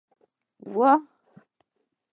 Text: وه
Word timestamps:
وه 0.75 0.91